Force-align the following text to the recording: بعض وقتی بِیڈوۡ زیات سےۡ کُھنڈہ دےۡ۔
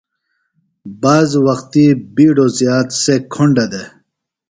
بعض 1.01 1.31
وقتی 1.47 1.85
بِیڈوۡ 2.15 2.51
زیات 2.57 2.87
سےۡ 3.01 3.19
کُھنڈہ 3.33 3.65
دےۡ۔ 3.71 3.87